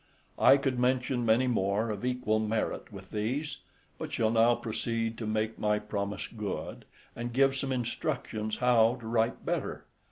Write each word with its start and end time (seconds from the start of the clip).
I 0.39 0.57
could 0.57 0.79
mention 0.79 1.27
many 1.27 1.45
more 1.45 1.91
of 1.91 2.03
equal 2.03 2.39
merit 2.39 2.91
with 2.91 3.11
these, 3.11 3.59
but 3.99 4.11
shall 4.11 4.31
now 4.31 4.55
proceed 4.55 5.15
to 5.19 5.27
make 5.27 5.59
my 5.59 5.77
promise 5.77 6.25
good, 6.25 6.85
and 7.15 7.31
give 7.31 7.55
some 7.55 7.71
instructions 7.71 8.57
how 8.57 8.97
to 9.01 9.05
write 9.05 9.45
better. 9.45 9.85